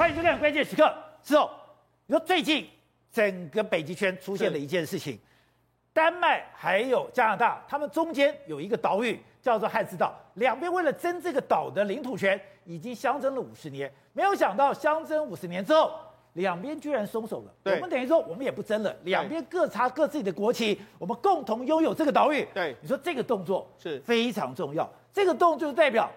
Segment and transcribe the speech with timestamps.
[0.00, 0.90] 欢迎收看关键时刻。
[1.22, 1.50] 之后，
[2.06, 2.66] 你说最近
[3.12, 5.18] 整个北极圈出现了一件事情，
[5.92, 13.92] 丹麦还有加拿大，他们中间有一个岛屿叫做汉斯岛，两边为了争这个岛的领土权，已经相争了五十年。
[14.14, 15.92] 没有想到相争五十年之后，
[16.32, 17.52] 两边居然松手了。
[17.64, 22.48] 我们等于说，我们也不争了，两边各插各自己的国旗，我们共同拥有这个岛屿。
[22.54, 26.10] 对，你说这个动作是非常重要，这个动作就代表。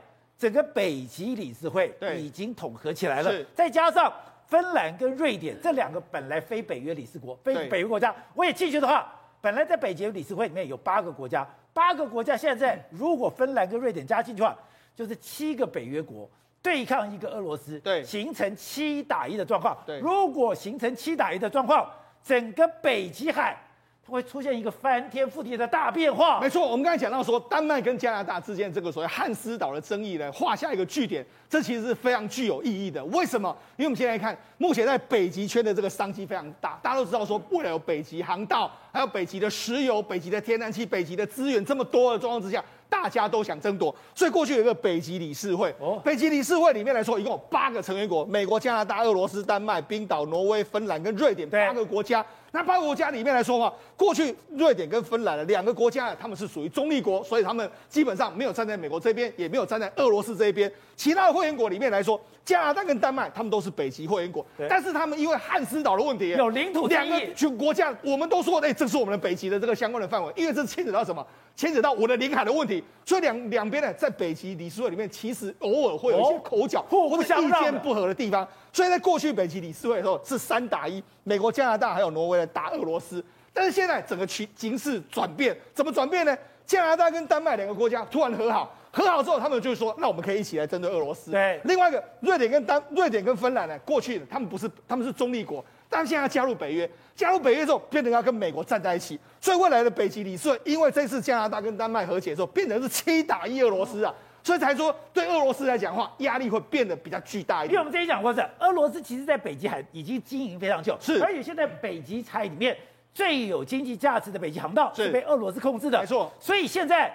[0.44, 4.12] 整个北极理事会已经统合起来了，再加上
[4.46, 9.10] 芬兰跟瑞典这两个本来非北约理事国、非北约国家，我也进去的话，
[9.40, 14.54] 本来在北极理事会里面有八个国家，八个国家现在如果芬兰跟瑞典加进去的话，
[14.94, 16.30] 就是七个北约国
[16.62, 19.78] 对抗一个俄罗斯，对，形成七打一的状况。
[19.86, 21.90] 对，如果形成七打一的状况，
[22.22, 23.58] 整个北极海。
[24.06, 26.42] 它会出现一个翻天覆地的大变化。
[26.42, 33.04] 没错，我们刚才讲到说，丹麦跟加拿大之间这个所谓汉斯岛的争议呢，画下一个句点，这其实是非常具有意义的。
[33.06, 33.56] 为什么？
[33.78, 42.62] 因为我们现在看，目前在北极圈的这个商机非常大，大家都知道说，未来有北极航道，还有北极的石油、北极的天然气、北极的资源这么多的状况之下。
[42.90, 45.74] 大家都想争夺，所以过去有一个北极理事会。
[45.80, 52.26] 哦，北极理事会里面来说，一共有八个成员国：美国、加拿大、俄罗斯、丹麦、冰岛、挪威、芬兰跟瑞典八个国家。
[52.52, 60.72] 那八个国家里面来说的话，过去瑞典跟芬兰的两个国家，他们是属于中立国，所以他们基本上没有站在美国这边，也没有站在俄罗斯这一边。
[60.96, 71.26] 其他的会员国里面来说，加拿大跟丹麦他们都是北极会员国，但是他们因为汉斯岛的问题，有领土两个国家，我们都说，哎，这是我们的北极的这个相关的范围，因为这牵扯到什么？
[71.56, 78.46] 牵扯到我的领海的问题，所以两两边呢，在北极理事会里面，其实偶尔会有一些口角或者意见不合的地方。
[78.72, 83.24] 所以在过去北极理事会的时候是三打一，美国、加拿大还有挪威来打俄罗斯。
[83.54, 86.36] 但是现在整个局形势转变，怎么转变呢？
[86.66, 91.32] 加拿大跟丹麦两个国家突然和好，和好之后，他们就说，那我们可以一起来针对俄罗斯。
[91.32, 95.66] 对，另外一个瑞典跟丹瑞典跟芬兰呢，过去他们不是他们是中立国。
[95.90, 104.14] 但现在要加入北约，加入北约之后，变成要跟美国站在一起，所以未来的北极理事会，因为这次加拿大跟丹麦和解之后，变成是七打一俄罗斯啊，
[104.44, 107.74] 所以才说对俄罗斯来讲的话，压力会变得比较巨大一点。
[107.74, 112.76] 因为我们之前讲过，是俄罗斯其实在北极海已经经营非常久，是，而且现在北极海里面
[113.14, 116.32] 最有经济价值的北极航道是被俄罗斯控制的，没错。
[116.40, 117.14] 所以现在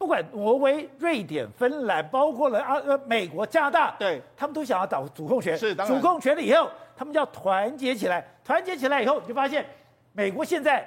[0.00, 6.70] 不管挪威、瑞典、芬兰，包括了啊呃美国、加拿大，对，他们都想要找主控权，是，主控权了以后。
[6.96, 9.64] 他们就要团结起来，团结起来以后，你就发现
[10.12, 10.86] 美国现在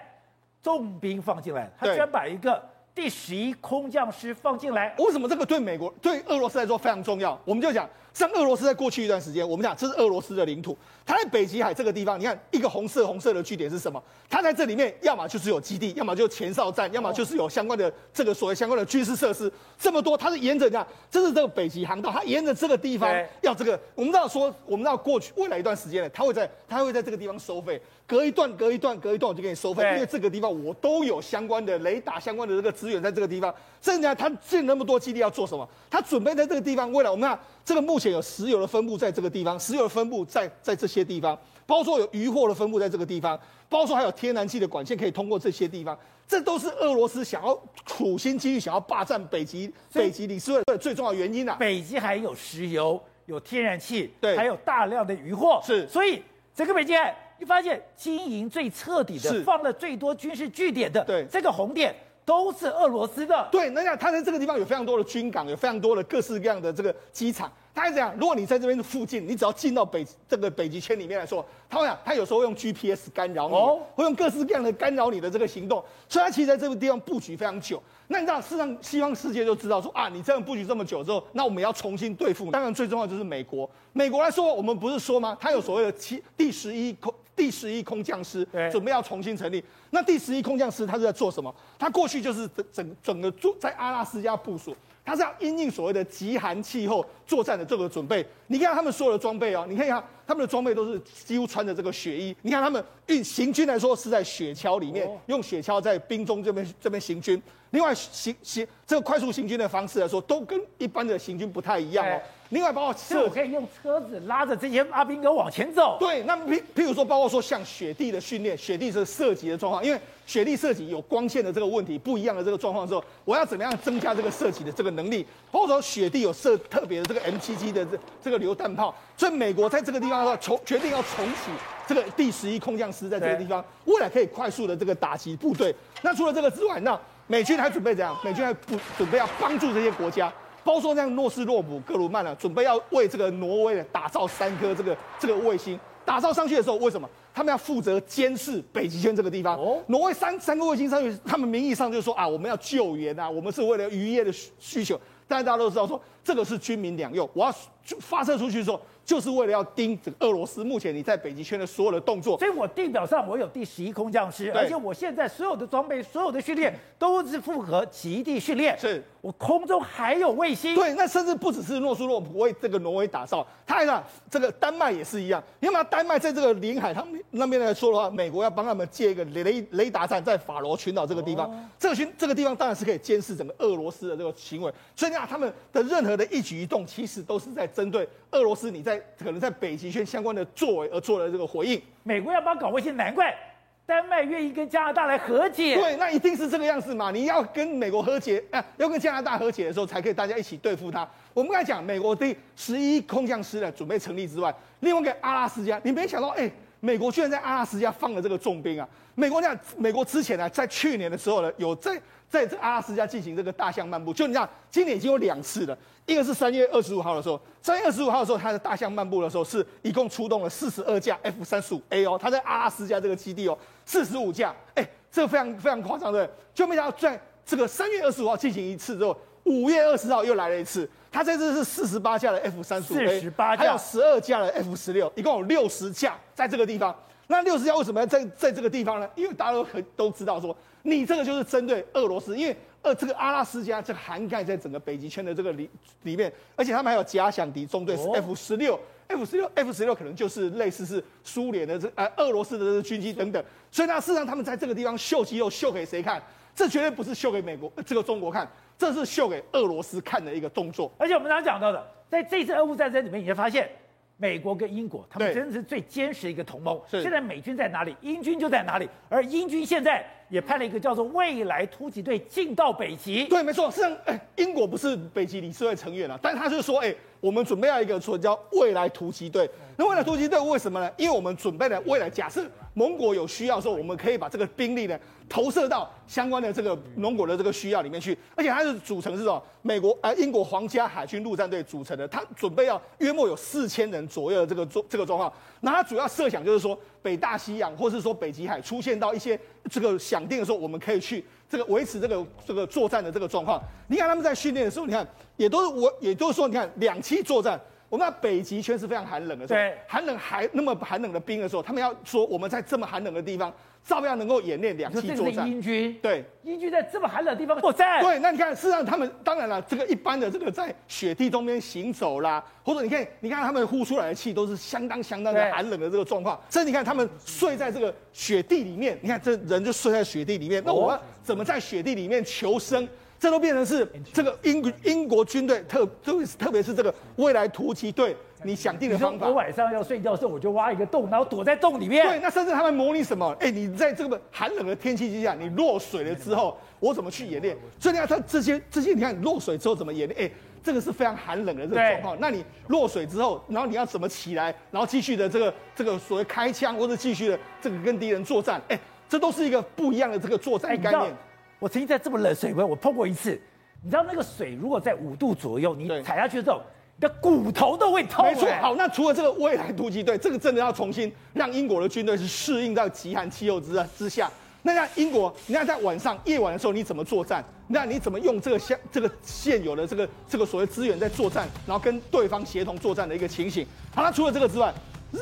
[0.63, 2.59] 重兵放进来，他居然把一个
[2.95, 4.93] 第十一空降师放进来。
[4.99, 7.39] 为什么这个对美国、对俄罗斯来说非常重要？
[7.45, 7.89] 我们就讲。
[8.13, 13.99] 像俄罗斯在过去一段时间，我们讲这是俄罗斯的领土，它在北极海这个地方，你看一个红色红色的据点是什么？
[14.29, 23.11] 它在这里面，要么就是有基地，要么就前哨站，要么就是有相关的这个所谓相关的军事设施，这么多，它是沿着这样，这是这个北极航道，它沿着这个地方
[23.41, 35.67] 要这个，我们知道说，我们知道过去未来一段时间呢，它会在它会在这个地方收费，隔一段隔一段隔一段我就给你收费，因为这个地方我都有相关的雷达相关的这个资源在这个地方，甚至他建那么多基地要做什么？
[35.89, 37.39] 他准备在这个地方，未来我们看。
[37.65, 41.33] 这个目前有石油的分布在这个地方，石油的分布在在这些地方，
[41.65, 45.97] 包括说有渔获的分布在这个地方，包括说还有天然气的管线可以通过这些地方，
[46.27, 51.55] 这都是俄罗斯想要处心积虑想要霸占北极北极理事会的最重要原因啊。
[51.57, 56.21] 北极还有石油，有天然气，对，还有大量的渔获，是，所以
[56.53, 61.93] 整个北极海，你发现经营最彻底的，放了最多军事据点的，对，这个红点。
[62.25, 67.51] 都是俄罗斯的，对，那样他在这个地方有非常多的军港，有非常多的各式各样的这个机场。
[67.75, 75.83] 他是这样，如果你在这边的附近，你只要进到北这个北极圈里面来说，他会讲，他有时候会用 GPS 干扰你，哦，会用各式各样的干扰你的这个行动。
[76.07, 77.83] 所以他其实在这个地方布局非常久。
[78.07, 82.49] 那你知道，事实上西方世界就知道说啊，你这样布局这么久之后，那我们要重新对付。
[82.51, 85.37] 当然最重要就是美国，美国来说，我们不是说吗？
[85.41, 87.13] 他有所谓的七第十一空。
[87.35, 89.63] 第十一空降师准备要重新成立。
[89.89, 91.53] 那第十一空降师他是在做什么？
[91.77, 98.25] 他过去就是整整整个做在阿拉斯加部署，他是要因应所谓的极寒气候作战的这个准备。
[98.47, 102.35] 你看他们所有的装备哦，你看一下他们的装备都是几乎穿着这个雪衣。
[102.41, 107.41] 你看他们运行军来说是在雪橇里面，用雪橇在冰中这边这边行军。
[107.71, 112.21] 另外行行这个快速行军的方式来说，都跟一般的行军不太一样哦。
[112.49, 115.97] 另外，包括是我可以用车子拉着这些阿兵哥往前走。
[115.99, 125.25] 对，那譬譬如说，包括说像雪地的训练，雪地是射击的状况，因为雪地射击有光线的这个问题，不一样的这个状况之后，我要怎么样增加这个射击的这个能力？
[125.49, 131.51] 包括说雪地有射特别的这个 M77 的这这个榴弹炮，所以美国在这个地方的话，重决定要重启
[131.87, 135.73] 这个第十一空降师在这个地方，未来可以快速的这个打击部队。
[136.01, 138.17] 那除了这个之外，那美军还准备怎样？
[138.23, 140.31] 美军还不准备要帮助这些国家。
[140.63, 149.57] 包括说像诺斯洛普、格鲁曼啊，准备要为这个挪威打造三颗这个这个卫星，打造上去的时候，为什么他们要负责监视北极圈这个地方？
[149.57, 157.53] 哦，挪威三三个卫星上去，他们名义上就是说啊，我们要救援啊，我们是为了渔业的需求，但是大家都知道说这个是军民两用，我要
[157.99, 158.81] 发射出去的时候。
[159.05, 168.77] 就是为了要盯这个俄罗斯目前你在北极圈的所有的动作，所以我地表上我有第十一空降师，而且我现在所有的装备、所有的训练都是符合极地训练。
[168.79, 170.75] 是，我空中还有卫星。
[170.75, 175.43] 对，那甚至不只是诺苏洛普为这个挪威打造，他还让这个丹麦也是一样。
[175.59, 181.49] 因为嘛，丹麦在这个领海，他们那边来说的话，美国要帮他们建一个雷雷达站在法罗群岛这个地方。
[181.49, 184.73] 哦、这个群这个地方当然是可以监视整个俄罗斯的这个行为。
[184.95, 188.71] 所以你看他们的任何的一举一动，其实都是在针对俄罗斯。
[188.71, 189.73] 你在可能在北。
[189.73, 193.35] 北极圈相关的作为而做的这个回应，美国要帮搞卫星，难怪
[193.85, 195.75] 丹麦愿意跟加拿大来和解。
[195.75, 197.11] 对，那一定是这个样子嘛？
[197.11, 201.07] 你要跟美国和解，啊，要跟加拿大和解的时候，才可以大家一起对付他。
[201.33, 206.49] 我们刚才讲，美国第十一空降师呢准备成立之外，另外一个阿拉斯加，你没想到，哎，
[206.83, 208.85] 美国居然在阿拉斯加放了这个重兵啊！
[209.15, 211.99] 美国讲，美国之前呢，在去年的时候呢，有在。
[212.29, 215.77] 在这阿拉斯加进行这个大象漫步，就你这样，今年已经有两次了。
[216.07, 223.55] 一个是三月二十五号的时候，三月二十五号的时候，他的大象漫步的时候，是一共出动了四十二架 F 三十五 A 哦，他在阿拉斯加这个基地哦，
[223.85, 226.27] 四十五架，哎，这个非常非常夸张的。
[226.55, 236.93] 就没想到在这个三月二十五号进行一次之后，五月二十号又来了一次，他这次是四十八架的 F 三十五 A，还有十二架的 F 十六，一共有六十架在这个地方。
[237.27, 239.07] 那六十架为什么要在在这个地方呢？
[239.13, 245.69] 因为大家都很都知道说，你这个就是针对俄罗斯，因为呃这个阿拉斯加这个涵盖在整个北极圈的这个里
[246.01, 256.21] 里面，而且他们还有假想敌中队是 F 十六，F 十六，F 十六可能就是类似是苏联的这呃俄罗斯的这军机等等，所以呢，事实上他们在这个地方秀肌肉秀给谁看？
[256.55, 258.47] 这绝对不是秀给美国这个中国看，
[258.77, 260.91] 这是秀给俄罗斯看的一个动作。
[260.97, 263.69] 而且我们刚刚讲到的，在这次俄乌战争里面，你会发现。
[264.15, 266.79] 美国跟英国，他们真的是最坚实的一个同盟。
[266.87, 268.87] 现在美军在哪里，英军就在哪里。
[269.09, 273.25] 而英军现在也派了一个叫做“未来突击队”进到北极。
[273.25, 273.69] 对，没错。
[273.69, 279.47] 实际上，哎，英国不是北极理事会成员啊，但是他就是说，哎，我们准备要一个说叫“未来突击队”。
[279.77, 280.91] 那“未来突击队”为什么呢？
[280.97, 282.43] 因为我们准备了未来假设。
[282.75, 284.99] 盟国有需要的时候，我们可以把这个兵力呢
[285.29, 289.39] 投射到相关的这个盟国的这个需要里面去，而且它是组成是什么？
[289.61, 295.31] 美国呃英国皇家海军陆战队组成的，它准备要约莫有四千人左右的这个状这个状况。
[295.61, 299.39] 那它主要设想就是说，北大西洋或是说北极海出现到一些
[299.69, 303.61] 这个响定的时候，我们可以去这个维持这个这个作战的这个状况。
[303.87, 305.05] 你看他们在训练的时候，你看
[305.35, 307.59] 也都是我，也就是说，你看两栖作战。
[307.89, 313.53] 我们在北极圈是非常寒冷的时候，对，寒冷还那么寒冷的冰的时候，他们要说我们在这么寒冷的地方，
[313.85, 315.47] 照样能够演练两栖作战。
[315.47, 318.01] 英军对，英军在这么寒冷的地方作战。
[318.01, 326.39] 对，那你看，事实上他们当然了，这个一般的这个在雪地中间行走啦，或者你看，你看他们呼出来的气都是相当相当的寒冷的这个状况。
[326.49, 332.87] 所以你看他们睡在这个雪地里面，你看这人就睡在雪地里面，那我们怎么在雪地里面求生？
[333.19, 338.13] 这都变成是这个英英国军队特特别特别是这个未来突击队，
[338.43, 339.27] 你想定的方法。
[339.27, 342.05] 我晚上要睡觉的时候，我就挖一个洞，然后躲在洞里面。
[342.05, 343.35] 对，那甚至他们模拟什么？
[343.39, 347.57] 哎，你在这个寒冷的天气之下，你落水了之后，我怎么去演练？
[347.79, 350.27] 所以你看他这些这些，你看落水之后怎么演练？
[350.27, 350.31] 哎，
[350.63, 352.17] 这个是非常寒冷的这个状况。
[352.19, 358.61] 那你落水之后，然后你要怎么起来，然后继续的这个这个所谓开枪，或者继续的这个跟敌人作战？
[358.69, 358.79] 哎，
[359.09, 361.13] 这都是一个不一样的这个作战概念。
[361.59, 363.39] 我曾经在这么冷水温，我碰过一次。
[363.85, 366.63] 你知道那个水如果在五度左右，你踩下去之后，你
[367.03, 368.25] 的骨头都会痛。
[368.25, 368.49] 没错。
[368.61, 374.31] 好，那除了这个未来突击队，这个真的要重新让英国的军队是适应到极寒气候之之下。
[374.63, 377.43] 那像英国，你看在晚上夜晚的时候你怎么作战？
[377.67, 383.67] 那你怎么用这个现这个现有的这个这个所谓资源在作战，然后跟对方协同作战的一个情形？
[383.93, 384.73] 好，那除了这个之外。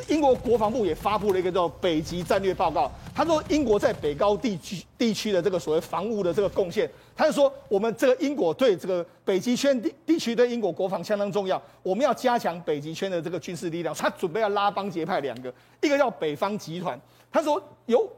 [0.07, 13.93] 英国国防部也发布了一个叫《北极战略报告》，他说英国在北高地区地区的这个所谓防务的这个贡献，他就说我们这个英国对这个北极圈地地区对英国国防相当重要，我们要加强北极圈的这个军事力量。
[13.93, 16.99] 他准备要拉帮结派两个，一个叫北方集团，
[17.31, 18.09] 他说有。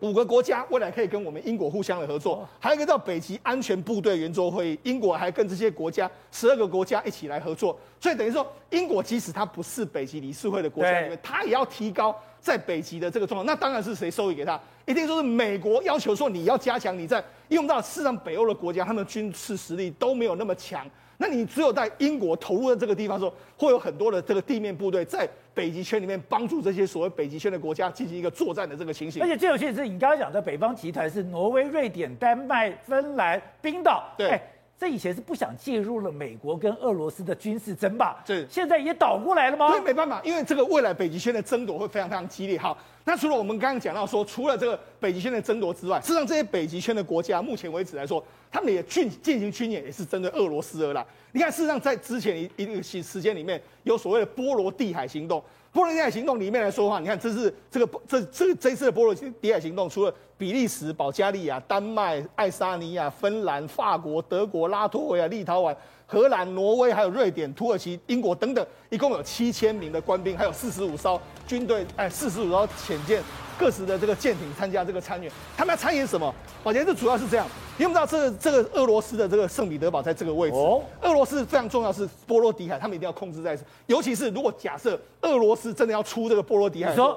[0.00, 13.46] 五个国家未来可以跟我们英国互相的合作，还有一个叫北极安全部队圆桌会议，英国还跟这些国家十二个国家一起来合作，所以等于说英国即使它不是北极理事会的国家里面，它也要提高在北极的这个状况。
[13.46, 14.58] 那当然是谁授予给他？
[14.86, 20.84] 一定说是美国要求说你要加强你在用到事实上北欧的国家，他们军事实力都没有那么强。
[21.22, 29.22] 那你只有在英国投入的这个地方的时候，会有很多的这个地面部队在北极圈里面帮助这些所谓北极圈的国家进行一个作战的这个情形。
[29.22, 34.14] 而且最有趣的是，你刚刚讲的北方集团是挪威、瑞典、丹麦、芬兰、冰岛。
[34.16, 34.40] 对。
[34.80, 39.70] 这以前是不想介入了美国跟俄罗斯的军事争霸，对现在也倒过来了吗？
[39.70, 42.58] 对，没办法，因为这个未来北极圈的争夺会非常非常激烈。
[42.58, 51.04] 好，那除了我们刚刚讲到说，除了这个北极圈的争夺之外，事实上这些北极圈的国家，目前为止来说，他们也进进行军演，也是针对俄罗斯而来。
[51.32, 55.44] 你看，事实上在之前一一个时时间里面，有所谓的波罗的海行动。
[55.72, 65.76] 波罗的海行动里面来说的话，你看这是这个这这这次的波罗的海行动，除了比利时、保加利亚、丹麦、爱沙尼亚、芬兰、法国、德国、拉脱维亚、立陶宛、
[66.10, 73.22] 荷兰、挪威，还有瑞典、土耳其、英国等等，一共有七千名的官兵，还有四十五艘军队，哎，四十五艘潜舰。
[73.56, 76.34] 各式的这个舰艇参加这个参演，他们要参演什么？
[76.64, 80.56] 宝杰，这主要是这样，你们知道这个这个俄罗斯的这个圣彼得堡在这个位置。
[80.56, 87.16] 哦，俄罗斯非常重要是波罗的海，他们一定要控制在，尤其是如果假设俄罗斯真的要出这个波罗的海，你说。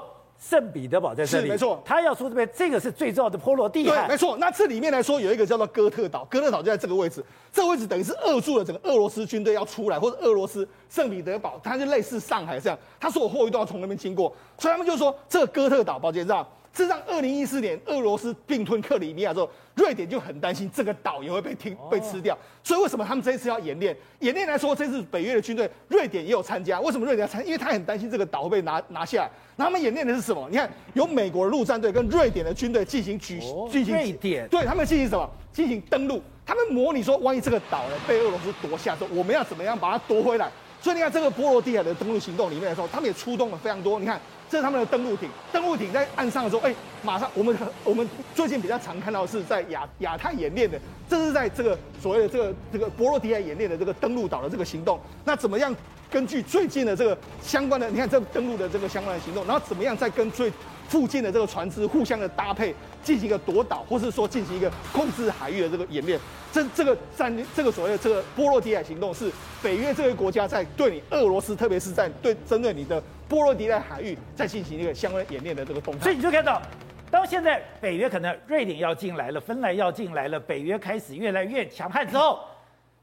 [0.50, 4.07] 圣彼得堡在这里，是没错，他要出这边，这个是最重要的波罗的海。
[4.07, 4.35] 对，没错。
[4.38, 16.47] 那这里面来说，有一个叫做哥特岛，哥特岛就在这个位置，这个位置等于是扼住了整个俄罗斯军队要出来，或者俄罗斯圣彼得堡，它就类似上海这样，它所有货运都要从那边经过，所以他们就说这个哥特岛，保杰知道。
[16.74, 22.36] 事实上，二零一四年俄罗斯并吞克里米亚之后，瑞典就很担心这个岛也会被听被吃掉。
[22.63, 23.96] 所以为什么他们这一次要演练？
[24.22, 26.82] 演练来说，这次北约的军队，瑞典也有参加。
[26.82, 27.46] 为什么瑞典要参？
[27.46, 29.30] 因为他很担心这个岛会被拿拿下来。
[29.56, 30.48] 那他们演练的是什么？
[30.50, 33.39] 你看，有美国的陆战队跟瑞典的军队进行举
[33.72, 35.30] 进行，瑞典对他们进行什么？
[35.51, 36.20] 进行登陆。
[36.44, 40.50] 他们模拟说，万一这个岛呢被俄罗斯夺下之后，我们要怎么样把它夺回来？
[40.82, 44.00] 所以你看，这个波罗的海的登陆行动里面来说，他们也出动了非常多。
[44.00, 44.20] 你看。
[44.53, 50.79] 这是他们的登陆艇，登陆艇在岸上的时候，哎，马上我们我们最近比较常看到是在亚亚太演练的，
[51.10, 55.00] 这是在这个所谓的这个这个博罗的海演练的这个登陆岛的这个行动。
[55.25, 55.75] 那怎么样
[56.07, 60.53] 根据最近的这个相关的，你看这登陆的这个相关的行动，然后怎么样再跟最
[60.93, 62.71] 附近的这个船只互相的搭配，
[63.01, 66.19] 进行一个夺岛，或是说进行一个控制海域的这个演练。
[66.51, 69.31] 这这个战这个所谓的这个波罗的海行动是
[69.63, 73.01] 北约这个国家在对你俄罗斯，特别是在对针对你的。
[73.27, 76.62] 波罗的海海域在进行一个相关演练的这个动作，所以你就看到，
[77.09, 82.41] 当现在北约可能瑞典要进来了，芬兰要进来了，北约开始越来越强悍之后，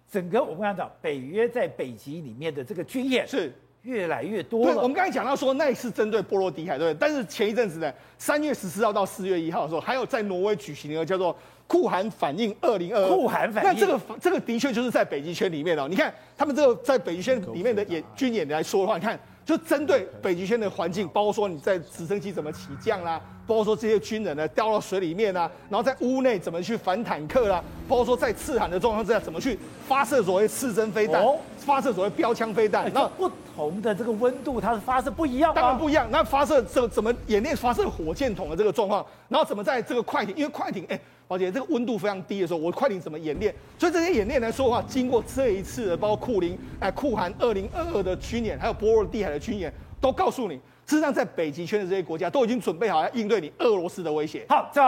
[0.09, 3.53] 整个我们刚才讲北约在北极里面的这个军演是
[3.83, 4.65] 越来越多。
[4.65, 6.97] 对，我们刚才讲到说那一次针对波罗的海，对不对？
[7.01, 13.09] 但是前一阵子呢，三月十四号到四月一号的时候，还有在挪威举行一个叫做酷寒反应二零二二。
[13.09, 15.87] 酷寒反应，那这个这个的确就是在北极圈里面哦。
[15.89, 19.19] 你看他们这个在北极圈里面的演军演来说的话，你看。
[19.43, 29.59] 就针对北极圈的环境，包括说你在直升机怎么起降啦，包括说这些军人呢掉到水里面啊，然后在屋内怎么去反坦克啦，包括说在刺寒的状况之下怎么去
[29.89, 31.25] 发射所谓刺针飞弹，
[31.61, 36.09] 发射所谓标枪飞弹，那不同的这个温度它的发射不一样，当然不一样。
[36.11, 40.99] 那发射这怎么演练发射火箭筒的这个状况，然后怎么在这个快艇，因为快艇哎。
[41.29, 43.55] 而且这个温度非常低的时候，我快艇怎么演练？
[43.79, 54.45] 所以这些演练来说的话，经过这一次的，包括库林、哎酷寒二零二二的军演，还有波罗的海的军演，都告诉你，事实上在北极圈的这些国家都已经准备好要应对你俄罗斯的威胁。
[54.49, 54.81] 好，这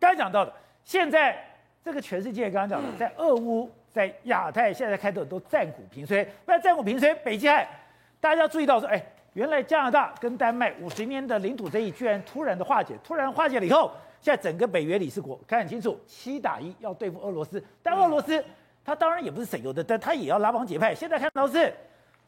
[0.00, 0.52] 刚才讲到的，
[0.84, 1.38] 现在
[1.84, 7.66] 这个全世界刚刚讲的，在俄乌、在亚太，现在开的都战鼓频吹，那战鼓频吹，北极海，
[8.20, 9.00] 大家注意到说，哎，
[9.34, 13.92] 原来加拿大跟丹麦五十年的领土争议，居然突然的化解，突然化解了以后。
[14.20, 18.42] 现在整个北约理事国看很清楚，七打一要对付俄罗斯，但俄罗斯
[18.82, 20.94] 他当然也不是省油的灯，他也要拉帮结派。
[20.94, 21.70] 现在看到是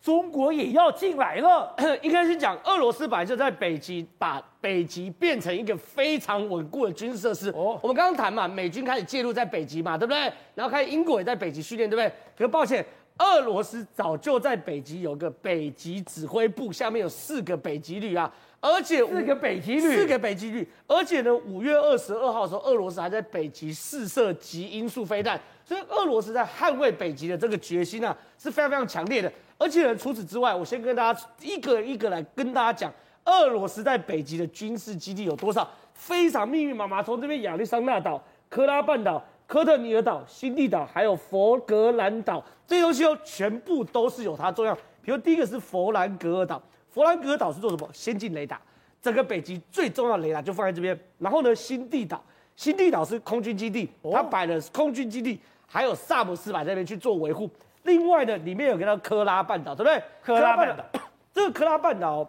[0.03, 7.51] 中国也要进来了， 应该是讲俄罗斯本来就在北极，把北极变成一个非常稳固的军事设施。
[7.51, 10.33] 哦，我们刚刚谈嘛，美军开始介入在北极嘛，对不对？
[10.55, 12.09] 然后开始英国也在北极训练，对不对？
[12.39, 12.85] 可是抱歉，
[13.19, 18.33] 俄罗斯早就在北极有个北极指挥部，下面有四个北极旅啊。
[18.59, 29.31] 而且四个北极旅，四个北极旅，而且呢，五月二十二号的时候，俄罗斯还在北极试射极音速飞弹，所以俄罗斯在捍卫北极的这个决心啊，是非常非常强烈的。
[29.59, 32.93] 而且呢，除此之外，我先跟大家一个一个来跟大家讲，
[33.25, 44.75] 俄罗斯在北极的军事基地有多少，非常密密麻麻，从这边亚利桑那岛、科拉半岛、科特尼尔岛、新地岛，还有佛格兰岛，这些东西哦，全部都是有它重要。
[45.03, 46.63] 比如第一个是佛兰格尔岛。
[46.91, 47.87] 佛兰格尔岛是做什么？
[47.93, 48.59] 先进雷达，
[49.03, 50.99] 整个北极最重要的雷达就放在这边。
[51.19, 52.23] 然后呢，新地岛，
[52.57, 57.51] 新地岛是空军基地，它摆了空军基地，还有萨姆斯堡在那边去做维护。
[57.87, 60.03] 另外呢，里面有个叫科拉半岛，对不对？
[60.23, 60.85] 科拉半岛，
[61.33, 62.29] 这个科拉半岛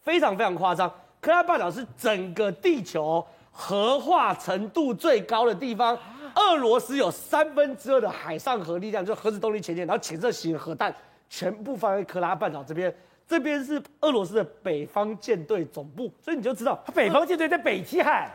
[0.00, 0.90] 非常非常夸张。
[1.20, 5.98] 科拉半岛是整个地球核化程度最高的地方。
[6.36, 10.92] 俄罗斯有三分之二的海上核力量，就核子动力潜艇，然后潜射型核弹
[11.28, 12.92] 全部放在科拉半岛这边。
[13.26, 18.30] 这边是俄罗斯的北方舰队总部，所以你就知道，它北方舰队在北极海。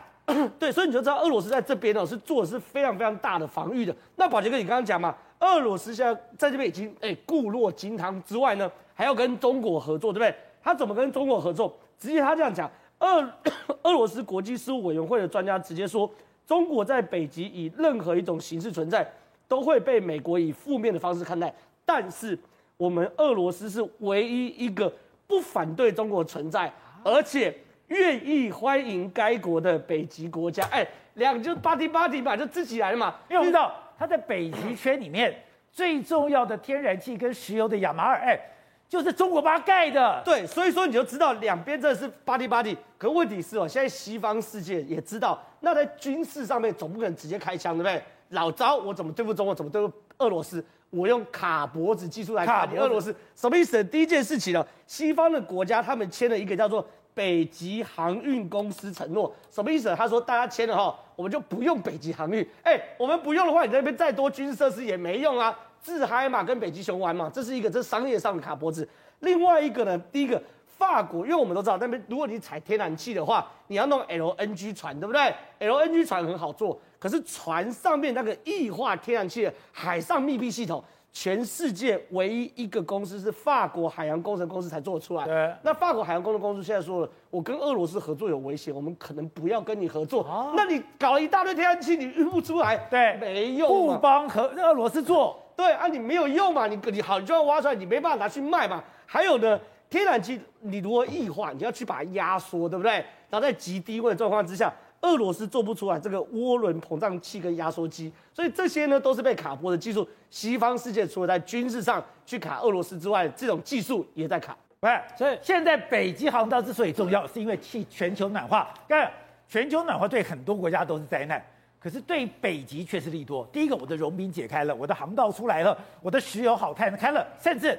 [0.58, 3.94] 对，所以你就知道俄罗斯在这边呢是做的是非常非常大的防御的。
[4.16, 10.34] 那宝杰哥，你刚刚讲嘛，俄罗斯现在在这边已经哎固若金汤之外呢，还要跟中国合作，对不对？
[10.62, 11.76] 他怎么跟中国合作？
[11.98, 12.70] 直接他这样讲，
[13.00, 13.28] 俄
[13.82, 16.10] 俄罗斯国际事务委员会的专家直接说，
[16.46, 19.06] 中国在北极以任何一种形式存在，
[19.48, 21.52] 都会被美国以负面的方式看待。
[21.84, 22.38] 但是
[22.76, 24.92] 我们俄罗斯是唯一一个
[25.26, 26.72] 不反对中国存在，
[27.04, 27.54] 而且。
[27.90, 33.12] 愿意欢迎该国的北极国家，哎，两就巴蒂巴蒂嘛，就自己来嘛。
[33.28, 35.30] 因为我知道它在北极圈里面
[35.70, 38.40] 最重要的天然气跟石油的亚马尔，哎，
[38.88, 40.22] 就是中国把它盖的。
[40.24, 42.74] 对，所以说你就知道两边真的是巴蒂巴蒂。
[42.96, 48.02] 可问题是哦，现在西方世界也知道，那在军事上面总不可能直接开枪，对不对？
[48.30, 50.64] 老招我怎么对付中国，怎么对付俄罗斯？
[50.88, 53.84] 我用卡脖子技术来卡你俄罗斯，什么意思？
[53.84, 56.82] 第一件事情呢，西方的国家他们签了一个叫做。
[57.14, 59.94] 北极航运公司承诺什么意思？
[59.96, 62.46] 他说大家签了哈，我们就不用北极航运。
[62.62, 68.88] 哎，我们不用的话，你那边再多军事设施也没用啊，自嗨嘛，跟北极熊玩嘛，这是一个这是商业上的卡脖子。
[69.20, 80.82] 另外一个呢，第一个法国，因为我们都知道那边如果你采天然气的话，你要弄 LNG 船，对不对？LNG 船很好做，可是船上面那个液化天然气的海上密闭系统。
[81.12, 85.24] 全世界唯一一个公司是法国海洋工程公司才做得出来。
[85.24, 90.22] 对，那法国海洋工程公司现在说了，我跟俄罗斯合作有危险，我们可能不要跟你合作。
[90.22, 93.68] 啊，那你搞了一大堆天然气，你运不出来，对，没用。
[93.68, 98.82] 不帮和俄罗斯做，对啊，你没有用嘛，你你好，你就要挖出来，你没办法拿去卖嘛。
[99.04, 102.92] 还有呢，天然气你如果液化，你要去把它压缩，对不对？
[103.28, 104.72] 然后在极低温的状况之下。
[105.02, 110.06] 俄罗斯做不出来这个涡轮膨胀器跟压缩机，所以这些呢都是被卡脖的技术。
[110.28, 114.56] 西方世界除了在军事上去卡俄罗斯之外，这种技术也在卡。
[114.80, 118.72] 喂，所以现在北极航道之所以重要，是因为气全球暖化。
[118.86, 119.10] 看，
[119.48, 121.42] 全球暖化对很多国家都是灾难，
[121.78, 123.48] 可是对北极却是利多。
[123.52, 127.78] 第一个，我的融冰解开了，我的航道出来了，我的石油好探开了，甚至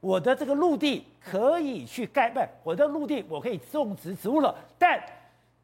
[0.00, 5.02] 我的这个陆地可以去盖，不，我的陆地我可以种植植物了，但。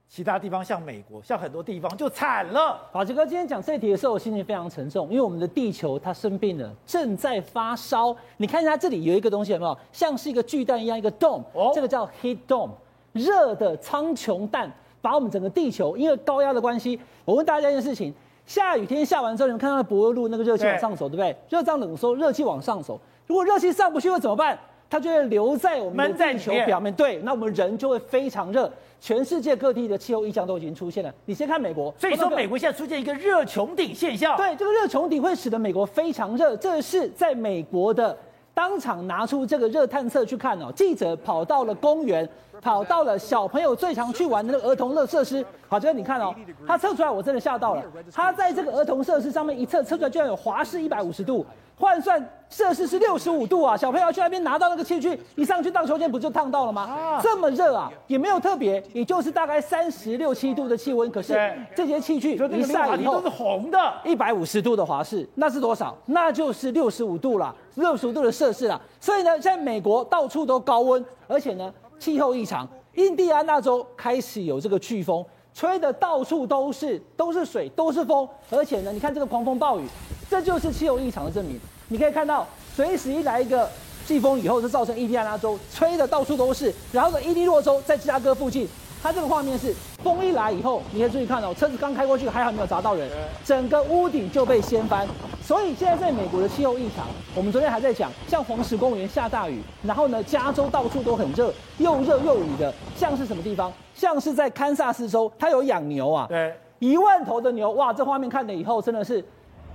[0.09, 2.81] 其他地方像美国，像很多地方就惨了。
[2.93, 8.15] 宝杰哥今天讲这题的时候，我心情非常沉重，因为我们的地球它生病了，正在发烧。
[8.37, 9.77] 你看一下这里有一个东西，有没有？
[9.93, 12.71] 像是一个巨蛋一样，一个 dome，哦，这个叫 heat dome，
[13.13, 17.01] 热的苍穹蛋，把我们整个地球因为高压的关系。
[17.25, 18.15] 我问大家一件事情：
[18.47, 21.37] 下雨天下完之后，你们看到柏油路那个热气往上走，对，对不对？
[21.49, 23.01] 热胀冷缩，热气往上走。
[23.27, 24.57] 如果热气上不去会怎么办？
[24.89, 26.93] 它就会留在我们的地球表面。
[26.95, 28.71] 对，那我们人就会非常热。
[29.01, 31.13] 全世界各地的气候异象都已经出现了。
[31.27, 34.35] 你先看美国，所以说美国现在出现一个热穹顶现象。
[34.35, 36.57] 对，这个热穹顶会使得美国非常热。
[36.57, 38.17] 这是在美国的
[38.55, 40.73] 当场拿出这个热探测去看哦。
[40.75, 42.27] 记者跑到了公园，
[42.63, 45.45] 跑到了小朋友最常去玩的那个儿童乐设施。
[45.69, 46.35] 好，这个你看哦，
[46.67, 47.83] 他测出来，我真的吓到了。
[48.11, 51.45] 他在这个儿童设施上面一测，测出来居然有华氏一百五十度。
[51.77, 53.77] 换算摄氏是六十五度啊！
[53.77, 56.83] 小朋友去那边拿到那个器具，一上去荡秋千不就烫到了吗？
[56.83, 61.11] 啊、这么热啊，也没有特别，也就是大概三十六七度的气温。
[61.11, 61.35] 可是
[61.75, 65.97] 这些器具一晒以后都是红的，一百五十度的华氏，那是多少？
[66.07, 68.81] 那就是六十五度了，六十五度的摄氏了。
[69.01, 72.69] 所以呢，现在美国到处都高温，而且呢，气候异常。
[72.95, 79.85] 印第安纳州开始有这个飓风，吹的到处都是，都是水，都是风，而且呢，你看这个狂风暴雨。
[80.31, 81.61] 这就是气候异常的证明。
[81.89, 83.69] 你可以看到，随时一来一个
[84.07, 86.73] 季风以后，就造成印第安纳州吹的到处都是。
[86.93, 88.67] 然后呢，伊利诺州在芝加哥附近，
[89.03, 93.09] 它这个画面是风一来以后，你可以注意看哦，车子刚开过去，还好没有砸到人，
[93.45, 95.07] 整个屋顶就被掀翻。
[95.43, 103.71] 所以现在在美国的气候异常，我们昨天还在讲，像黄石公园下大雨，然后呢，加州到处都很热，又热又雨的，像是什么地方？
[103.95, 109.23] 像是在堪萨斯州，它有养牛啊，对，一万头的牛，哇，这画面看了以后真的是。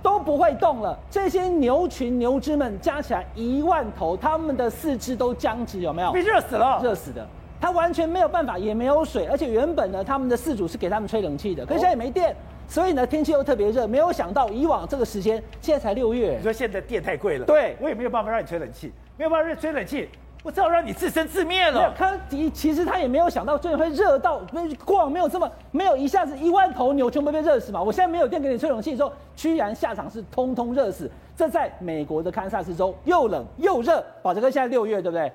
[0.02, 0.98] 都不会动了。
[1.10, 6.12] 这些牛群、牛只们加起来一万头，它们的四肢都僵直，有没有？
[6.12, 7.26] 被热死了，热死的。
[7.60, 12.34] 它完全没有办法，也没有水，而且原本呢，他们的饲主是给他们吹冷气的，可是现在也没电，
[12.66, 13.86] 所以呢，天气又特别热。
[13.86, 16.36] 没有想到，以往这个时间，现在才六月。
[16.38, 20.08] 你说现在电太贵了，对，我也没有办法让你吹冷气，没有办法让你吹冷气。
[20.42, 21.92] 我只好让你自生自灭了。
[21.96, 22.18] 他
[22.52, 27.82] 其实他也没有想到，最后会热到没过往没有这么没有一下子一万头牛全部被热死嘛。
[27.82, 31.10] 我现在没有电给你吹冷气的时候，居然下场是通通热死。
[31.36, 34.04] 这在美国的堪萨斯州又冷又热。
[34.22, 35.30] 宝杰哥现在六月对不对？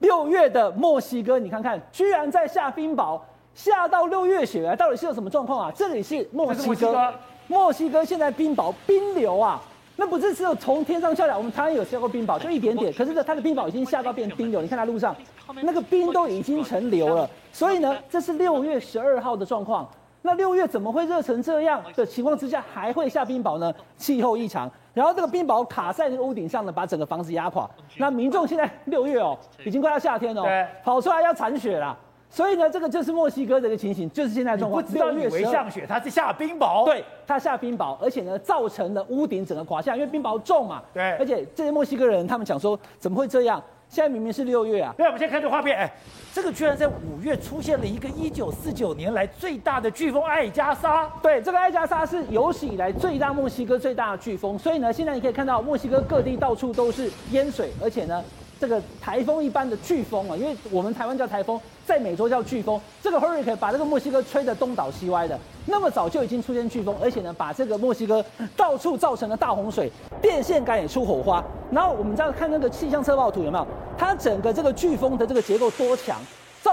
[0.00, 3.20] 六月的墨西哥，你看看，居然在下冰雹，
[3.54, 5.72] 下到六月雪啊，到底是有什么状况啊？
[5.74, 7.14] 这里是墨西哥，
[7.46, 9.60] 墨西哥现在冰雹冰流啊。
[9.96, 12.92] 那不是只有从天上下来，我们台湾有下过冰雹，就一点点。
[12.92, 15.14] 可是呢，它的冰雹已经下到变冰流，你看它路上
[15.62, 17.28] 那个冰都已经成流了。
[17.52, 19.88] 所以呢，这是六月十二号的状况。
[20.26, 23.72] 那六月怎么会热成这样的情况之下还会下冰雹呢？
[23.98, 27.68] 气候异常，然后这个冰雹卡在这个屋顶上呢，把整个房子压垮。
[27.98, 30.42] 那民众现在六月哦，已经快要夏天哦，
[30.82, 31.96] 跑出来要铲雪了。
[32.34, 34.82] 所以呢，这个就是墨西哥的一个情形，就是现在状况。
[34.82, 36.84] 不知道以为下雪，它是下冰雹。
[36.84, 40.82] 对，它下冰雹，而且呢，造成了屋顶整个垮下，因为冰雹重嘛。
[40.92, 41.12] 对。
[41.12, 43.62] 而且这些墨西哥人他们讲说，怎么会这样？
[43.88, 44.92] 现在明明是六月啊。
[44.96, 45.92] 对，我们先看这画面，哎，
[46.32, 51.08] 这个居然在五月出现了一个一九四九年来最大的飓风艾加莎。
[51.22, 58.24] 对，这个艾加莎是有史以来最大墨西哥最大的飓风，所以呢，现在你可以看到墨西哥各地到处都是淹水，而且呢。
[58.60, 62.80] 这个台风一般的飓风啊，因为我们台湾叫台风，在美洲叫飓风。
[63.02, 68.24] 这个 hurricane 把这个墨西哥吹得东倒西歪的，那么早就已经出现飓风，而且呢，把这个墨西哥
[68.56, 69.90] 到处造成了大洪水，
[70.22, 71.44] 电线杆也出火花。
[71.70, 73.66] 然后我们再看那个气象测报图有没有？
[73.98, 76.16] 它整个这个飓风的这个结构多强？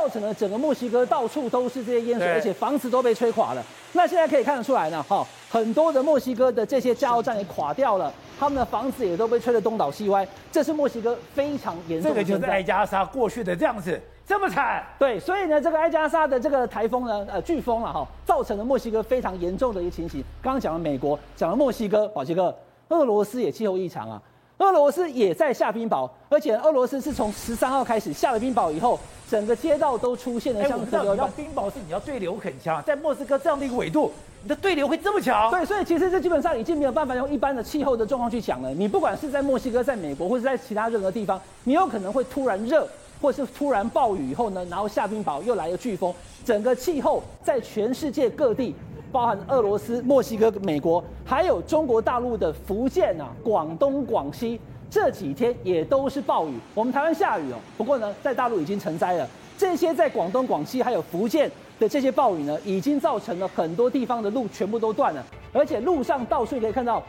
[0.01, 3.63] 造成了整个墨西哥到处都是这些烟水，而且房子都被吹垮了。
[3.93, 10.27] 那现在可以看得出来呢，哈，很多的墨西哥的这些加油站也垮掉了，他们的房子也都被吹得东倒西歪。
[10.51, 12.15] 这是墨西哥非常严重的。
[12.15, 14.83] 这个就是埃加莎过去的这样子，这么惨。
[14.97, 20.23] 对，所以呢，这个埃加莎的这个台风呢，呃，飓风了哈，造成了墨西哥非常严重的一个情形。
[20.41, 22.57] 刚刚讲了美国，讲了墨西哥，宝杰哥，
[22.89, 24.19] 俄罗斯也气候异常啊。
[24.61, 31.15] 俄罗斯也在下冰雹，而且俄罗斯是从十三号开始下了冰雹以后，整个街道都出现了像河流。
[31.15, 34.11] 要冰雹是你要对流很强，在莫斯科这样的一个纬度，
[34.43, 35.49] 你的对流会这么强？
[35.49, 38.71] 对，所以其实这基本上已经没有办法用一般的气候的状况去讲了。
[38.71, 42.87] 你不管是在墨西哥、在美国，或者在其他任何地方，你有可能会突然热，
[43.19, 46.13] 或是突然暴雨以后呢，然后下冰雹，又来个飓风，
[46.45, 48.75] 整个气候在全世界各地。
[49.11, 56.53] 包含俄罗斯、墨西哥、美国，还有中国大陆的福建啊、广东、广西，这几天也都是暴雨。
[56.73, 59.27] 我们台湾下雨哦，不过呢，在大陆已经成灾了。
[59.57, 67.03] 这些在广东、广西还有福建的这些暴雨呢，已经造成了很多地方的路全部都断了，而且路上到处可以看到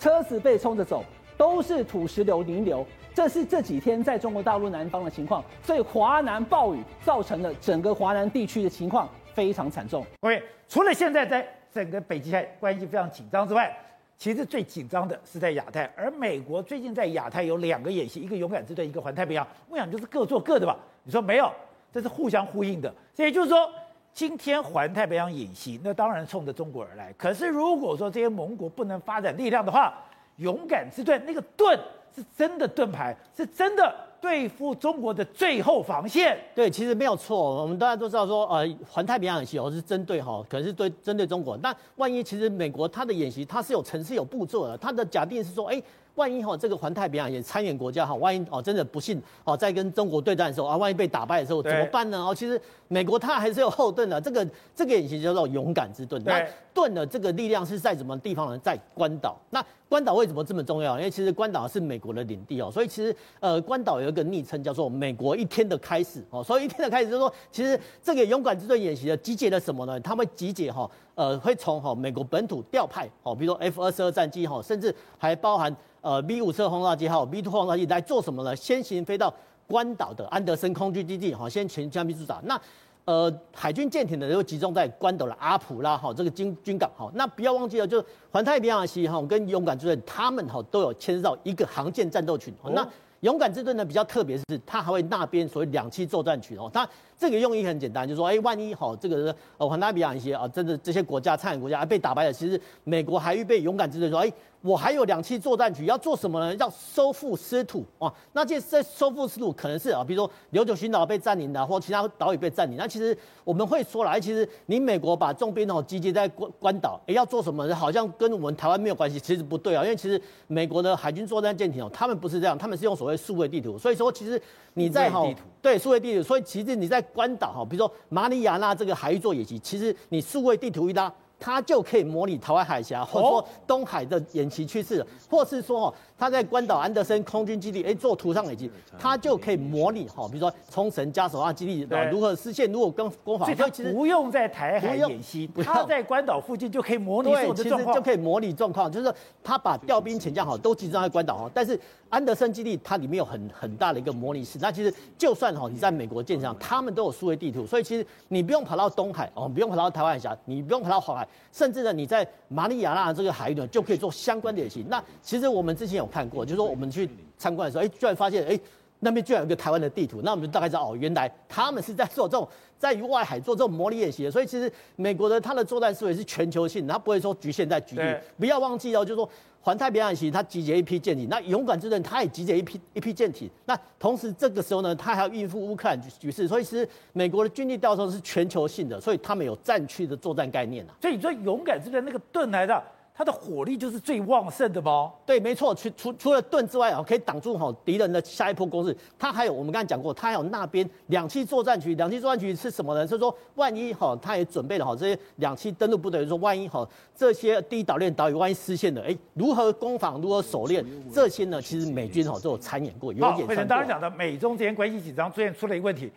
[0.00, 1.04] 车子被冲着走，
[1.36, 2.84] 都是土石流、泥流。
[3.14, 9.08] 这是这几天在中国大陆南方的情况，所以华南暴雨造成了整个华南地区的情况。
[9.34, 10.06] 非常惨重。
[10.20, 13.76] 各位，除了现在在整个北极海关系非常紧张之外，
[14.16, 15.84] 其实最紧张的是在亚太。
[15.96, 19.46] 而美国最近在亚太有两个演习，一个勇敢之盾，一个环太平洋。
[19.68, 20.78] 我想就是各做各的吧？
[21.02, 21.52] 你说没有？
[21.92, 22.88] 这是互相呼应的。
[23.12, 23.68] 所以也就是说，
[24.12, 27.12] 今天环太平洋演习，那当然冲着中国而来。
[27.18, 29.94] 可是如果说这些盟国不能发展力量的话，
[30.36, 31.78] 勇敢之盾那个盾
[32.14, 33.94] 是真的盾牌，是真的。
[34.24, 37.60] 对付中国的最后防线，对，其实没有错。
[37.60, 41.58] 我们大家都知道说，呃，环太平洋演习哦是针对哈，可能是对针对中国。
[41.62, 45.82] 但万一其实美国它的演习它是有层次有步骤的，它的假定是说，哎。
[46.16, 52.24] 万一哈这个环太平洋也参演国家哈，万一哦真的不幸哦在跟中国对战的时候啊，万一被打败的时候怎么办呢？
[52.24, 56.22] 哦，其实美国它还是有后盾的，这个这个演习叫做勇敢之盾。
[56.22, 56.40] 那
[56.72, 58.58] 盾的这个力量是在什么地方呢？
[58.58, 59.36] 在关岛。
[59.50, 60.98] 那关岛为什么这么重要？
[60.98, 70.00] 因为其实关岛是美国的领地哦，所以其实呃关岛有一个昵称叫做“美国一天的开始”哦，所以一天的开始就是说，其实这个勇敢之盾演习的集结了什么呢？
[70.00, 75.74] 他们集结哈呃会从哈美国本土调派哦，比如说 F 二十二战机哈，甚至还包含。
[76.04, 78.54] 呃，B 五十二轰炸机还有 B 2轰炸机来做什么呢？
[78.54, 79.32] 先行飞到
[79.66, 82.38] 关岛的安德森空军基地，哈，先前枪兵驻扎。
[82.44, 82.60] 那
[83.06, 87.10] 呃，海军舰艇呢，又集中在关岛的阿普拉，哈，这个军军港，哈。
[87.14, 92.54] 那不要忘记了，就是环太平洋系，哈，跟勇敢之盾，他们哈都有牵涉到一个航舰战斗群。
[92.72, 92.88] 那
[93.20, 96.70] 勇敢之盾呢，比较特别是，它还会那边所谓两栖作战群，哦。
[96.72, 104.32] 它这个用意很简单，就是说，哎，万一哈这个呃环太平洋一些啊，真的这些国家、参与国家被打败了，其实美国还预备勇敢之盾说，哎。
[104.64, 106.54] 我还有两栖作战局要做什么呢？
[106.54, 108.10] 要收复失土啊！
[108.32, 112.78] 那这在收复失土可能是啊，比如说琉球群岛被占领的，或其他岛屿被占领。
[112.78, 117.76] 那其实我们会说来，其实你美国把重兵哦集结在关关岛，哎，要做什么呢？
[117.76, 119.84] 好像跟我们台湾没有关系，其实不对啊。
[119.84, 123.76] 因为其实美国的海军作战舰艇哦，他们不是这样，他们是用所谓数位地图。
[123.76, 124.40] 所以说，其实
[124.72, 125.30] 你在哈
[125.64, 131.10] 对数位地图，所以其实你在关岛哈，比如说马里亚纳这个海域做演习，其实你数位地图一拉。
[131.40, 135.94] 它就可以模拟台湾海峡，或者说东海的演习趋势，或是说哦。
[136.24, 164.82] 他在关岛安德森空军基地，哎，做图上已经，他就可以模拟哈，比如说冲绳嘉手纳基地如何实现，如果跟攻防，所以其实不用在台海演习，他在关岛附近就可以模拟所有的状况，其实就可以模拟状况，就是他把调兵遣将好都集中在关岛哈，但是安德森基地它里面有很很大的一个模拟室，那其实就算哈你在美国舰上，他们都有数位地图，所以其实你不用跑到东海哦，不用跑到台湾海峡，你不用跑到黄海，甚至呢你在马里亚纳这个海域呢就可以做相关的演习。
[164.88, 166.84] 那其实我们之前有看过，就是说我们。
[166.94, 168.56] 去参观的时候，哎，居然发现，哎，
[169.00, 172.48] 那边居然有个台湾的地图，那我们就大概知道哦，原来他们是在做这种
[172.78, 174.30] 在于外海做这种模拟演习的。
[174.30, 178.20] 所以其实美国的它的作战思维是全球性，它不会说局限在局地。
[178.38, 179.28] 不要忘记哦，就是说
[179.60, 183.50] 环太平洋演习，它集结一批舰艇，那勇敢之盾它也集结一批一批舰艇。
[183.64, 190.94] 那同时这个时候呢，它还要应付乌克兰局势，所以其实美国的军力调动是全球性的，所以他们有战区的作战概念啊。
[191.00, 192.80] 所以你说勇敢之盾那个盾来的。
[193.16, 195.12] 它的火力就是最旺盛的吗？
[195.24, 195.72] 对，没错。
[195.72, 198.94] 除除除了盾之外啊，可以挡住哈敌人的下一波攻势。
[199.16, 201.94] 它还有我们刚才讲过，它还有那边两栖作战区。
[201.94, 203.06] 两栖作战区是什么呢？
[203.06, 213.54] 是说万一哈，它也准备了哈这些两栖登陆部队，说万一哈这些第一岛链岛屿万一失陷了，哎，如何攻防，如何守链，这些呢，其实美军哈都有参演过，有演过。
[213.64, 216.10] 当然讲的美中之间关系紧张，最近出了一个问题，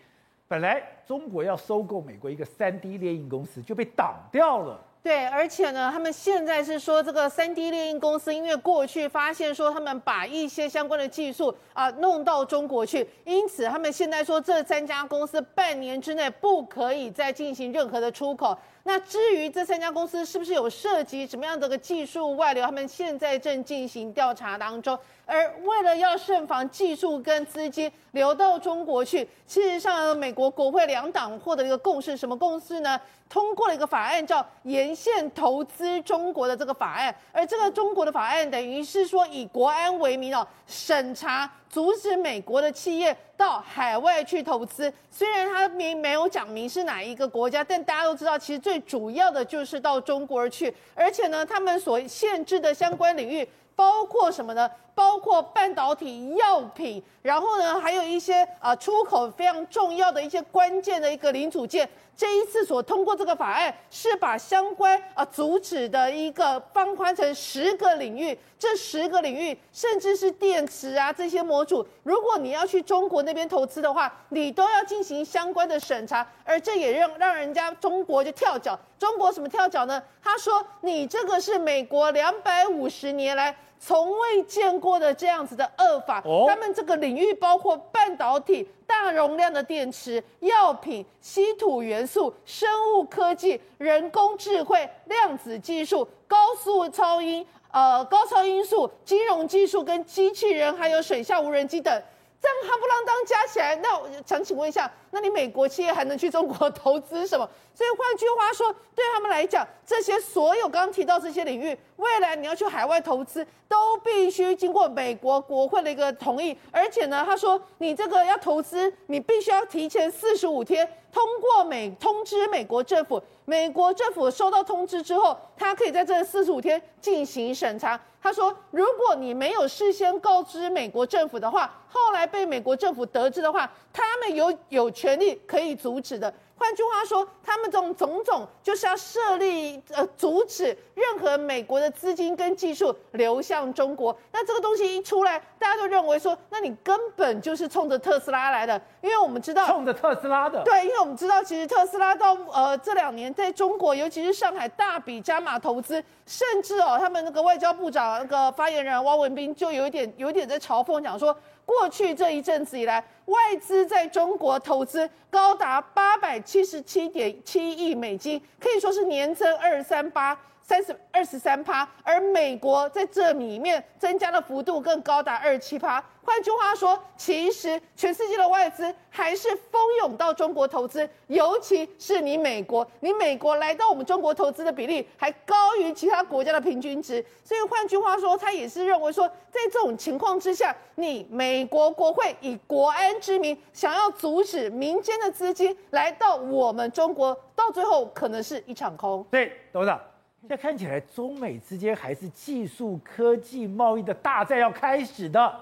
[0.47, 4.79] 本来中国要收购美国一个三 D 猎鹰公司，就被挡掉了。
[5.03, 18.57] 对，而且呢，他们现在是说这个三 D 列印公司，因为过去发现说他们把一些相关的技术啊弄到中国去，因此他们现在说这三家公司半年之内不可以再进行任何的出口。
[18.87, 24.97] 那至于这三家公司是不是有涉及什么样的个技术外流，他们现在正进行调查当中。
[25.25, 32.97] 而为了要慎防技术跟资金流到中国去，事实上，美国国会两党获得一个共识，什么共识呢？
[33.27, 37.13] 通过了一个法案，叫沿线投资中国的这个法案。
[37.33, 44.91] 而这个中国的法案，等于是说以国安为名哦，审查阻止美国的企业到海外去投资。
[45.11, 50.73] 虽然他明没有讲明是哪一个国家，但大家都知道，其实最主要的就是到中国去。
[50.95, 53.47] 而且呢，他们所限制的相关领域。
[53.75, 54.67] 包括什么呢？
[54.95, 61.87] 包括半导体、药品，然后呢，还有一些啊出口非常重要的一些关键的一个零组件。
[62.17, 68.35] 这一次所通过这个法案，是把相关啊阻止的一个放宽成十个领域。
[68.57, 76.27] 这十个领域，甚至是电池啊这些模组，如果你要去中国那边投资的话，你都要进行相关的审查。
[76.43, 78.77] 而这也让让人家中国就跳脚。
[78.97, 80.01] 中国什么跳脚呢？
[80.23, 102.01] 他说：“你这个是美国两百五十年来。”从未见过的这样子的恶法，他们这个领域包括半导体、大容量的电池、药品、稀土元素、生物科技、人工智慧、量子技术、高速超音、呃高超音速、金融技术跟机器人，还有水下无人机等。
[102.39, 107.49] 这样夯不啷当加起来，那我想请问一下，那你美国企业还能去中国投资什么？
[107.73, 116.57] 所以换句话说，对他们来讲，这些所有刚提到这些领域，未来你要去海外投资，都必须经过美国国会的一个同意。
[116.71, 127.99] 而且呢，他说你这个要投资，你必须要提前四十五天通过美通知美国政府，美国政府收到通知之后，他可以在这四十五天进行审查。
[128.19, 144.17] 他说：“如果你没有事先告知美国政府的话，后来被美国政府得知的话，他们有有权利可以阻止的。”换句话说，他们这种种种就是要设立呃，阻止任何美国的资金跟技术流向中国。
[144.31, 150.61] 那这个东西一出来，大家都认为说，那你根本就是冲着特斯拉来的，因为我们知道冲着特斯拉的。
[150.65, 161.37] 对，因为我们知道，其实特斯拉到呃这两年在中国，尤其是上海大笔加码投资，甚至哦，他们那个外交部长那个发言人汪文斌就有一点有一点在嘲讽讲说。
[161.67, 170.39] 过去这一阵子以来，外资在中国投资高达八百七十七点七亿美金，可以说是年增二三八。
[170.67, 176.03] 三十二十三趴，而美国在这里面增加的幅度更高达二十七趴。
[176.21, 187.25] 换句话说，其实全世界的外资还是蜂拥到中国投资，尤其是你美国，你美国来到我们中国投资的比例还高于其他国家的平均值。
[187.45, 199.25] 所以换句话说，他也是认为说，在这种情况之下，你美国国会以国安之名，想要阻止民间的资金来到我们中国，到最后可能是一场空。
[199.31, 199.97] 对，董事长，
[200.39, 205.55] 现在看起来中美之间还是技术科技贸易的大战要开始的。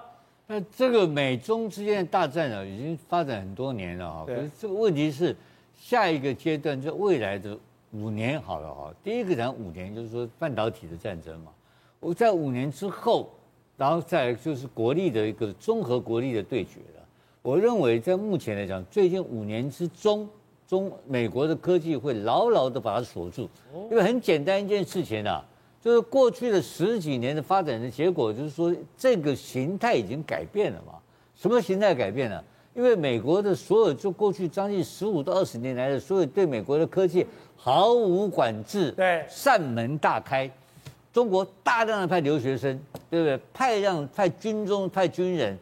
[0.46, 4.24] 那这个美中之间的大战啊，已经发展很多年了啊。
[4.26, 5.34] 可是这个问题是，
[5.74, 7.58] 下一个阶段就未来的
[7.92, 8.94] 五年好了哈。
[9.02, 11.50] 第一个讲五年，就是说半导体的战争嘛。
[11.98, 13.30] 我在五年之后，
[13.76, 17.02] 然后再就是国力的一个综合国力的对决了。
[17.42, 20.28] 我认为在目前来讲，最近五年之中，
[20.66, 23.48] 中美国的科技会牢牢的把它锁住，
[23.90, 25.44] 因为很简单一件事情啊。
[25.82, 30.94] 就是过去的十几年的发展的结果，就是说这个形态已经改变了嘛？
[31.36, 32.42] 什么形态改变了？
[32.74, 37.24] 因为美国的所有，就过去将近十五到二十年来的所有对美国的科技
[37.56, 40.50] 毫无管制，对，扇门大开，
[41.12, 42.76] 中国大量的派留学生，
[43.08, 43.40] 对不对？
[43.54, 45.56] 派让派军中派军人，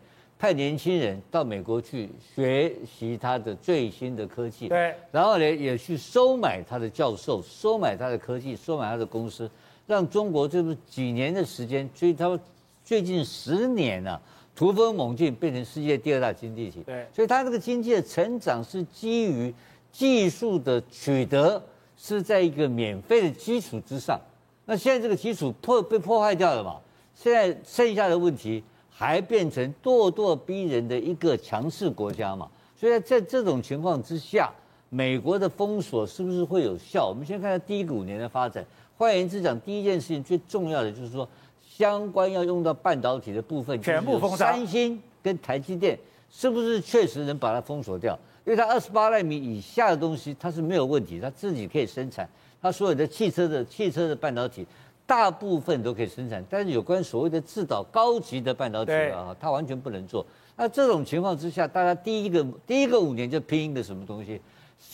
[0.44, 9.50] 派年轻人到美国去学习他的最新的科技，对，然后呢也去收买他的教授，收买他的科技，收买他的公司，
[9.87, 12.38] 让中国就是几年的时间，所以他
[12.85, 14.20] 最近十年啊，
[14.54, 16.83] 突飞猛进，变成世界第二大经济体。
[16.83, 19.54] 对，所以他这个经济的成长是基于
[19.90, 21.62] 技术的取得，
[21.96, 24.20] 是在一个免费的基础之上。
[24.66, 26.76] 那现在这个基础破被破坏掉了嘛？
[27.14, 28.62] 现在剩下的问题。
[28.96, 32.48] 还变成咄咄逼人的一个强势国家嘛？
[32.78, 34.52] 所以在这种情况之下，
[34.88, 37.09] 美国的封锁是不是会有效？
[37.09, 38.64] 我们先看看第一个五年的发展。
[38.96, 41.28] 换言之讲，第一件事情最重要的就是说，
[41.68, 44.52] 相关要用到半导体的部分，全部封杀。
[44.52, 45.98] 三星跟台积电
[46.30, 48.16] 是不是确实能把它封锁掉？
[48.46, 52.28] 因为它二十八奈米以下的东西它是没有问题，它自己可以生产，
[52.62, 54.64] 它所有的汽车的汽车的半导体。
[55.06, 60.24] 大部分都可以生产，但是有关所谓的制造高级的半导体啊，它完全不能做。
[60.56, 64.40] 那这种情况之下，大家第一个第一个五年就拼一个什么东西？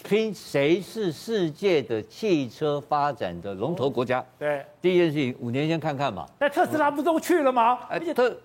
[0.03, 4.25] 拼谁是世界的汽车发展的龙头国家？
[4.39, 6.27] 对，第一件事情，五年先看看嘛。
[6.41, 7.79] 那特斯拉不都去了吗？
[7.89, 8.37] 哎，特，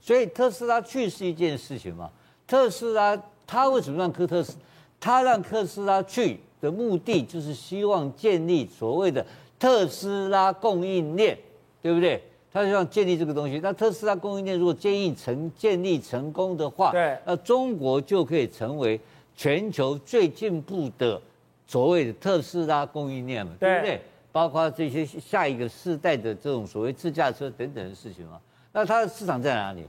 [0.00, 2.08] 所以特斯拉去是一件事情嘛。
[2.46, 4.56] 特斯拉他为什么让科特斯，
[5.00, 9.24] 他让特斯拉去的目的就是希望建立所谓的。
[9.58, 11.36] 特斯拉供应链，
[11.82, 12.22] 对不对？
[12.50, 13.60] 他就想建立这个东西。
[13.62, 18.98] 那特斯拉供应链如果建立成建立成功的话，对，那中国就可以成为
[19.36, 21.20] 全球最进步的
[21.66, 24.00] 所谓的特斯拉供应链嘛，对，对不对？
[24.32, 28.40] 包括这些下一个世代的这种所谓自驾车等等的事情嘛。
[28.72, 29.84] 那它的市场在哪里？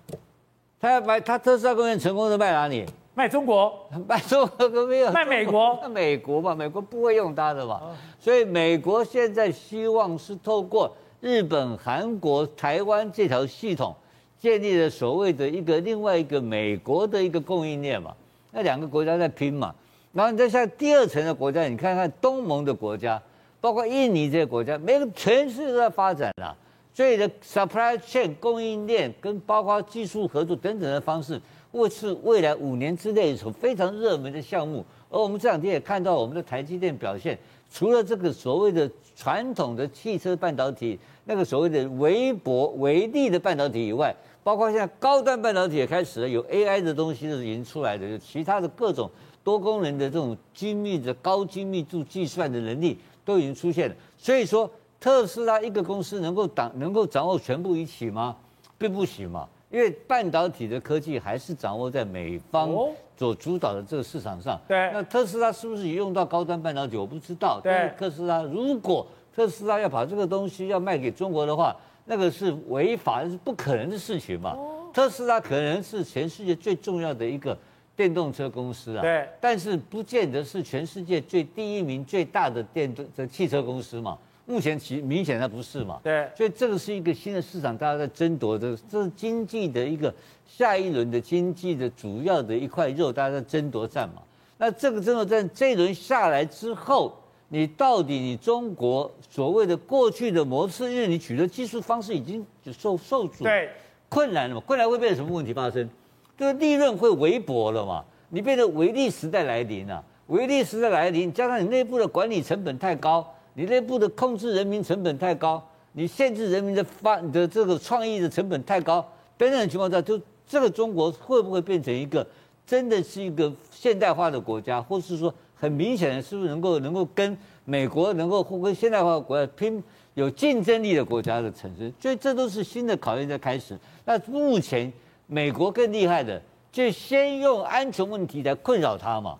[0.80, 2.86] 他要买，他特斯拉供应链成功的卖哪里？
[3.20, 3.78] 卖中国，
[4.08, 7.82] 卖中国都没有，卖美国， 卖美国嘛，美国不会用它的嘛，
[8.18, 13.94] 所以美国现在希望是透过日本、韩国、台湾这条系统，
[14.40, 18.16] 建立了所谓的一个另外一个美国的一个供应链嘛，
[18.54, 19.76] 那两个国家在拼嘛，
[20.14, 23.22] 然后你再像第二层的国家，你看看东盟的国家，
[23.60, 26.56] 包括印尼这些国家，每个全世界都在发展啊，
[26.94, 31.42] 所以的 supply chain 供应链跟包括技术合作等等的方式。
[31.72, 37.38] 或是未来五年之内一种非常热门的项目，而我们这两天也看到我们的台积电表现，
[37.72, 49.10] 除了这个所谓的传统的汽车半导体，那个所谓的微薄微粒的半导体以外，包括现在高端半导体也开始了，有 AI 的东西是已经出来的，有其他的各种
[49.44, 53.96] 多功能的这种精密的高精密度计算的能力都已经出现了。
[54.18, 58.36] 所以说，特斯拉一个公司能够掌能够掌握全部一起吗？
[58.78, 59.48] 并不行嘛。
[59.70, 62.70] 因为半导体的科技还是掌握在美方
[63.16, 64.60] 所主导的这个市场上。
[64.68, 64.90] 对。
[64.92, 66.98] 那特斯拉是不是也用到高端半导体？
[66.98, 67.60] 我不知道。
[67.62, 67.92] 对。
[67.98, 69.06] 特斯拉如果
[69.36, 74.58] 特斯拉要把这个东西要卖给中国的话，那个是违法，是不可能的事情嘛。
[74.92, 77.56] 特斯拉可能是全世界最重要的一个
[77.96, 79.02] 电动车公司啊。
[79.02, 79.28] 对。
[79.40, 84.18] 但是不见得是全世界最第一名最大的电动的汽车公司嘛。
[84.50, 90.12] 目前其明显它不是嘛，对，所以这个是一个新的市场，大家在争夺的，这是经济的一个
[90.48, 94.24] 下一轮的经济的主要的一块肉，大家在争夺战嘛。
[94.58, 97.16] 那这个争夺战这一轮下来之后，
[97.50, 103.70] 你到底你中国所谓的过去的模式，因为你取得技术方式已经就受受阻，对，
[104.10, 105.88] 困难了嘛，困难会变成什么问题发生？
[106.36, 113.32] 就是利润会微薄了嘛，你变成唯利时代来临了，唯利时代来临，加上你内部的管理成本太高。
[113.60, 119.06] 你内部的控制人民成本太高，你限制人民的发你的这个创意的成本太高，
[119.38, 120.18] 等等的情况下，就
[120.48, 122.26] 这个中国会不会变成一个
[122.66, 131.92] 真的是一个现代化的国家，或是说很明显的是不是能够能够跟美国能够或跟现代化国家拼有竞争力的国家的产生？
[132.00, 133.78] 所以这都是新的考验在开始。
[134.06, 134.90] 那目前
[135.28, 136.42] 美国更厉害的，
[136.72, 139.38] 就先用安全问题来困扰他嘛。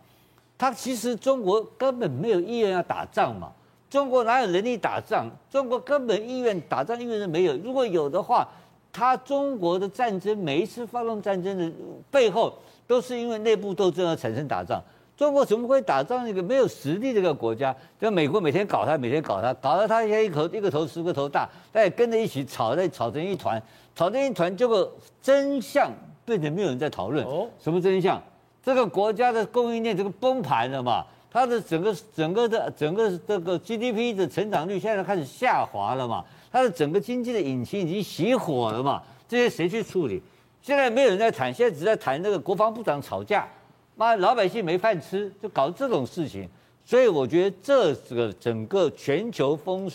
[0.58, 3.50] 他其实中国根本没有意愿要打仗嘛。
[3.90, 5.30] 中国哪有能力打仗？
[5.50, 7.58] 中国根本意愿打仗意愿都没有。
[7.58, 8.48] 如果有的话，
[8.94, 11.72] 他中国的战争每一次发动战争的
[12.12, 12.54] 背后，
[12.86, 14.82] 都是因为内部斗争而产生打仗。
[15.18, 16.30] 中国怎么会打仗？
[16.30, 23.62] 一个没有实力的一个国家，就美国每天搞他，每天搞他，搞得他现在一口一个头十个头大，大家跟着一起吵，在吵成一团，
[23.96, 24.90] 吵成一团，结果
[25.22, 25.92] 真相
[26.26, 27.26] 变成没有人在讨论。
[27.26, 28.22] 哦，什么真相？
[28.64, 31.06] 这个国家的供应链这个崩盘了嘛？
[31.32, 36.26] 它的整个整个的整个这个 GDP 的成长率现在开始下滑了嘛？
[36.52, 39.02] 它的整个经济的引擎已经熄火了嘛？
[39.28, 40.22] 这些谁去处理？
[40.62, 43.48] 现在没有人在谈，现在只在谈那个国防部长吵架，
[43.96, 46.50] 妈老百姓没饭吃，就搞这种事情。
[46.84, 49.90] 所以我觉得这个整个全球风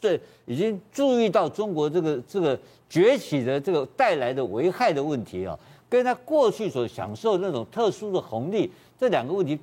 [0.00, 2.58] 对已经注意到中国这个这个
[2.88, 5.58] 崛起的这个带来的危害的问题啊。
[5.90, 9.58] 跟他过去所享受那种特殊的红利，这两个问题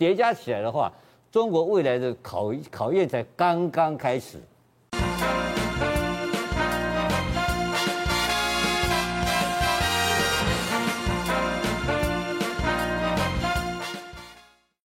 [0.00, 0.90] 叠加起来的话，
[1.30, 4.38] 中国未来的考考验才刚刚开始。